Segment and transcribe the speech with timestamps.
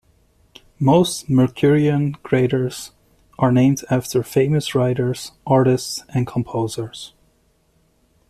[0.79, 2.89] Most Mercurian craters
[3.37, 7.13] are named after famous writers, artists and composers.